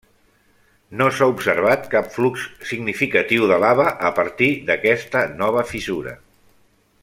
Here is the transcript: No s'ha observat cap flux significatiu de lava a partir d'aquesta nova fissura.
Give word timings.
No 1.01 1.09
s'ha 1.17 1.27
observat 1.33 1.83
cap 1.91 2.09
flux 2.15 2.47
significatiu 2.71 3.45
de 3.53 3.61
lava 3.65 3.87
a 4.09 4.13
partir 4.21 4.51
d'aquesta 4.71 5.23
nova 5.45 5.67
fissura. 5.75 6.17